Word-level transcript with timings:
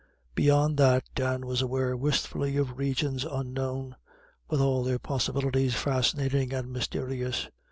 Beyond 0.33 0.77
that 0.77 1.03
Dan 1.13 1.45
was 1.45 1.61
aware 1.61 1.95
wistfully 1.95 2.57
of 2.57 2.79
regions 2.79 3.23
unknown, 3.23 3.95
with 4.49 4.59
all 4.59 4.83
their 4.83 4.97
possibilities 4.97 5.75
fascinating 5.75 6.53
and 6.53 6.73
mysterious. 6.73 7.49